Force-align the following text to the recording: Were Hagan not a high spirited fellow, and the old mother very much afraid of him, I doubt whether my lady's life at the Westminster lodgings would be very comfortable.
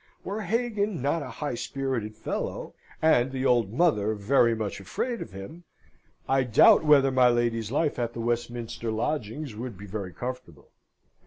Were 0.23 0.41
Hagan 0.41 0.99
not 0.99 1.21
a 1.21 1.29
high 1.29 1.53
spirited 1.53 2.15
fellow, 2.15 2.73
and 3.03 3.31
the 3.31 3.45
old 3.45 3.71
mother 3.71 4.15
very 4.15 4.55
much 4.55 4.79
afraid 4.79 5.21
of 5.21 5.31
him, 5.31 5.63
I 6.27 6.41
doubt 6.41 6.83
whether 6.83 7.11
my 7.11 7.29
lady's 7.29 7.71
life 7.71 7.99
at 7.99 8.13
the 8.13 8.19
Westminster 8.19 8.89
lodgings 8.89 9.55
would 9.55 9.77
be 9.77 9.85
very 9.85 10.11
comfortable. 10.11 10.69